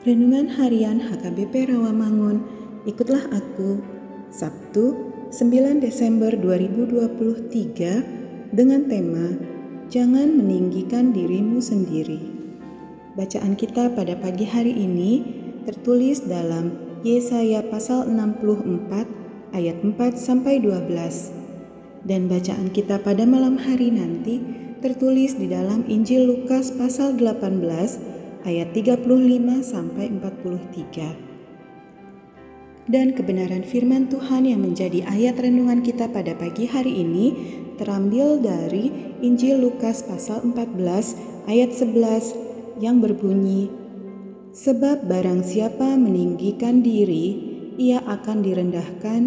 Harian 0.00 0.96
HKBP 0.96 1.68
Rawamangun, 1.68 2.40
ikutlah 2.88 3.20
aku, 3.36 3.84
Sabtu 4.32 4.96
9 5.28 5.84
Desember 5.84 6.32
2023 6.32 8.56
dengan 8.56 8.88
tema 8.88 9.36
Jangan 9.92 10.40
meninggikan 10.40 11.12
dirimu 11.12 11.60
sendiri. 11.60 12.16
Bacaan 13.12 13.52
kita 13.60 13.92
pada 13.92 14.16
pagi 14.16 14.48
hari 14.48 14.72
ini 14.72 15.20
tertulis 15.68 16.24
dalam 16.24 16.72
Yesaya 17.04 17.60
pasal 17.68 18.08
64 18.08 19.52
ayat 19.52 19.84
4 19.84 20.16
sampai 20.16 20.64
12. 20.64 22.08
Dan 22.08 22.24
bacaan 22.24 22.72
kita 22.72 23.04
pada 23.04 23.28
malam 23.28 23.60
hari 23.60 23.92
nanti 23.92 24.40
tertulis 24.80 25.36
di 25.36 25.44
dalam 25.44 25.84
Injil 25.84 26.24
Lukas 26.24 26.72
pasal 26.72 27.20
18 27.20 28.19
ayat 28.44 28.72
35 28.72 29.04
sampai 29.60 30.08
43. 30.08 31.30
Dan 32.90 33.14
kebenaran 33.14 33.62
firman 33.62 34.10
Tuhan 34.10 34.50
yang 34.50 34.66
menjadi 34.66 35.06
ayat 35.06 35.38
renungan 35.38 35.78
kita 35.84 36.10
pada 36.10 36.34
pagi 36.34 36.66
hari 36.66 37.06
ini 37.06 37.26
terambil 37.78 38.42
dari 38.42 38.90
Injil 39.22 39.62
Lukas 39.62 40.02
pasal 40.02 40.42
14 40.42 41.46
ayat 41.46 41.70
11 41.70 42.82
yang 42.82 42.98
berbunyi 42.98 43.70
Sebab 44.50 45.06
barang 45.06 45.46
siapa 45.46 45.94
meninggikan 45.94 46.82
diri 46.82 47.38
ia 47.78 48.02
akan 48.02 48.42
direndahkan 48.42 49.22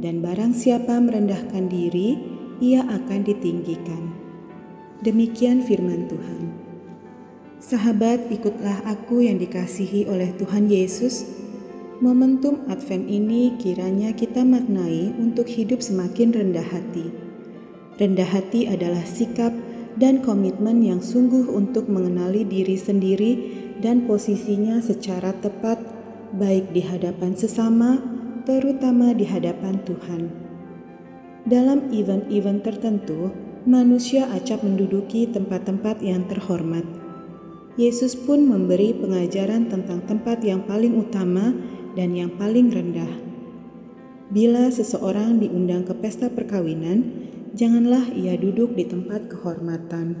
dan 0.00 0.24
barang 0.24 0.56
siapa 0.56 0.96
merendahkan 0.96 1.68
diri 1.68 2.16
ia 2.64 2.80
akan 2.80 3.20
ditinggikan. 3.20 4.16
Demikian 5.04 5.60
firman 5.60 6.08
Tuhan. 6.08 6.61
Sahabat, 7.62 8.26
ikutlah 8.26 8.82
aku 8.90 9.22
yang 9.22 9.38
dikasihi 9.38 10.10
oleh 10.10 10.34
Tuhan 10.34 10.66
Yesus. 10.66 11.30
Momentum 12.02 12.66
Advent 12.66 13.06
ini 13.06 13.54
kiranya 13.54 14.10
kita 14.10 14.42
maknai 14.42 15.14
untuk 15.14 15.46
hidup 15.46 15.78
semakin 15.78 16.34
rendah 16.34 16.66
hati. 16.66 17.14
Rendah 18.02 18.26
hati 18.26 18.66
adalah 18.66 19.06
sikap 19.06 19.54
dan 19.94 20.26
komitmen 20.26 20.82
yang 20.82 20.98
sungguh 20.98 21.54
untuk 21.54 21.86
mengenali 21.86 22.42
diri 22.42 22.74
sendiri 22.74 23.32
dan 23.78 24.10
posisinya 24.10 24.82
secara 24.82 25.30
tepat, 25.38 25.78
baik 26.34 26.74
di 26.74 26.82
hadapan 26.82 27.38
sesama, 27.38 28.02
terutama 28.42 29.14
di 29.14 29.22
hadapan 29.22 29.78
Tuhan. 29.86 30.34
Dalam 31.46 31.94
event-event 31.94 32.66
tertentu, 32.66 33.30
manusia 33.70 34.26
acap 34.34 34.66
menduduki 34.66 35.30
tempat-tempat 35.30 36.02
yang 36.02 36.26
terhormat 36.26 37.01
Yesus 37.80 38.12
pun 38.12 38.44
memberi 38.44 38.92
pengajaran 38.92 39.72
tentang 39.72 40.04
tempat 40.04 40.44
yang 40.44 40.60
paling 40.68 40.92
utama 40.92 41.56
dan 41.96 42.12
yang 42.12 42.28
paling 42.36 42.68
rendah. 42.68 43.08
Bila 44.28 44.68
seseorang 44.68 45.40
diundang 45.40 45.88
ke 45.88 45.96
pesta 45.96 46.28
perkawinan, 46.28 47.04
janganlah 47.56 48.12
ia 48.12 48.36
duduk 48.36 48.76
di 48.76 48.84
tempat 48.84 49.28
kehormatan. 49.32 50.16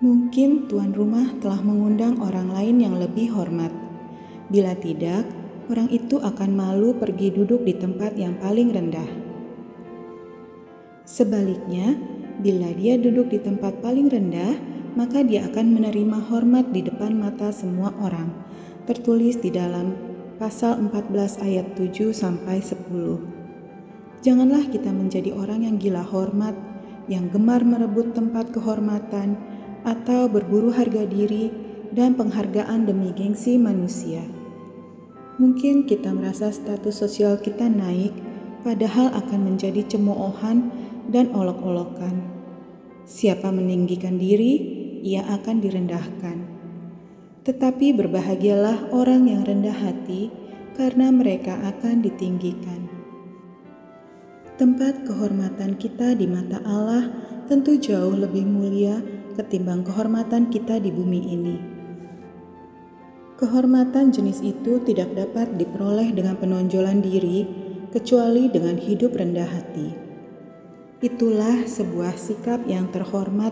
Mungkin 0.00 0.72
tuan 0.72 0.96
rumah 0.96 1.28
telah 1.44 1.60
mengundang 1.60 2.16
orang 2.24 2.48
lain 2.48 2.76
yang 2.80 2.96
lebih 2.96 3.28
hormat. 3.32 3.70
Bila 4.48 4.72
tidak, 4.80 5.28
orang 5.68 5.92
itu 5.92 6.16
akan 6.16 6.50
malu 6.52 6.96
pergi 6.96 7.28
duduk 7.28 7.64
di 7.68 7.76
tempat 7.76 8.16
yang 8.16 8.40
paling 8.40 8.72
rendah. 8.72 9.08
Sebaliknya, 11.04 11.96
bila 12.40 12.72
dia 12.72 12.96
duduk 12.96 13.28
di 13.30 13.38
tempat 13.40 13.78
paling 13.84 14.08
rendah, 14.08 14.71
maka 14.94 15.24
dia 15.24 15.48
akan 15.48 15.76
menerima 15.76 16.18
hormat 16.28 16.70
di 16.70 16.84
depan 16.84 17.16
mata 17.16 17.48
semua 17.52 17.92
orang. 18.00 18.28
Tertulis 18.84 19.38
di 19.38 19.48
dalam 19.48 19.94
pasal 20.42 20.80
14 20.80 21.38
ayat 21.44 21.78
7 21.78 22.10
sampai 22.10 22.58
10. 22.58 24.22
Janganlah 24.22 24.70
kita 24.70 24.90
menjadi 24.90 25.34
orang 25.34 25.66
yang 25.66 25.76
gila 25.78 26.02
hormat, 26.02 26.54
yang 27.10 27.26
gemar 27.30 27.66
merebut 27.66 28.14
tempat 28.14 28.54
kehormatan 28.54 29.34
atau 29.82 30.30
berburu 30.30 30.70
harga 30.70 31.02
diri 31.06 31.50
dan 31.90 32.14
penghargaan 32.14 32.86
demi 32.86 33.10
gengsi 33.12 33.58
manusia. 33.58 34.22
Mungkin 35.42 35.90
kita 35.90 36.14
merasa 36.14 36.54
status 36.54 37.02
sosial 37.02 37.34
kita 37.40 37.66
naik, 37.66 38.14
padahal 38.62 39.10
akan 39.10 39.52
menjadi 39.52 39.82
cemoohan 39.90 40.70
dan 41.10 41.34
olok-olokan. 41.34 42.22
Siapa 43.02 43.50
meninggikan 43.50 44.22
diri, 44.22 44.71
ia 45.02 45.26
akan 45.26 45.58
direndahkan. 45.58 46.38
Tetapi 47.42 47.90
berbahagialah 47.98 48.94
orang 48.94 49.26
yang 49.26 49.42
rendah 49.42 49.74
hati, 49.74 50.30
karena 50.78 51.12
mereka 51.12 51.58
akan 51.68 52.00
ditinggikan. 52.00 52.88
Tempat 54.56 55.04
kehormatan 55.04 55.76
kita 55.76 56.14
di 56.14 56.24
mata 56.30 56.62
Allah 56.62 57.10
tentu 57.50 57.76
jauh 57.76 58.14
lebih 58.14 58.46
mulia 58.46 59.02
ketimbang 59.34 59.82
kehormatan 59.82 60.48
kita 60.48 60.78
di 60.78 60.94
bumi 60.94 61.20
ini. 61.34 61.56
Kehormatan 63.42 64.14
jenis 64.14 64.38
itu 64.38 64.78
tidak 64.86 65.18
dapat 65.18 65.58
diperoleh 65.58 66.14
dengan 66.14 66.38
penonjolan 66.38 67.02
diri, 67.02 67.42
kecuali 67.90 68.46
dengan 68.48 68.78
hidup 68.78 69.18
rendah 69.18 69.50
hati. 69.50 69.88
Itulah 71.02 71.66
sebuah 71.66 72.14
sikap 72.14 72.62
yang 72.70 72.86
terhormat 72.94 73.50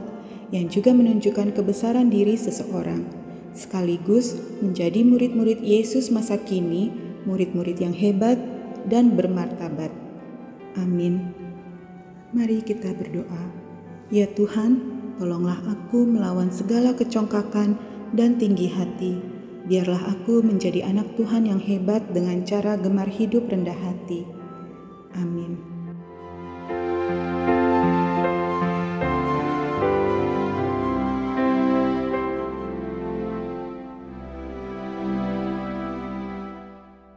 yang 0.51 0.67
juga 0.67 0.91
menunjukkan 0.91 1.55
kebesaran 1.55 2.11
diri 2.11 2.35
seseorang, 2.35 3.07
sekaligus 3.55 4.39
menjadi 4.63 5.03
murid-murid 5.07 5.63
Yesus 5.63 6.11
masa 6.11 6.39
kini, 6.39 6.91
murid-murid 7.27 7.79
yang 7.79 7.95
hebat 7.95 8.39
dan 8.91 9.15
bermartabat. 9.15 9.91
Amin. 10.79 11.35
Mari 12.31 12.63
kita 12.63 12.95
berdoa. 12.95 13.43
Ya 14.11 14.27
Tuhan, 14.35 14.79
tolonglah 15.19 15.59
aku 15.67 16.07
melawan 16.07 16.51
segala 16.51 16.95
kecongkakan 16.95 17.79
dan 18.15 18.39
tinggi 18.39 18.71
hati. 18.71 19.19
Biarlah 19.67 20.19
aku 20.19 20.43
menjadi 20.43 20.83
anak 20.87 21.15
Tuhan 21.15 21.47
yang 21.47 21.63
hebat 21.63 22.03
dengan 22.11 22.43
cara 22.43 22.75
gemar 22.75 23.07
hidup 23.07 23.47
rendah 23.51 23.77
hati. 23.77 24.40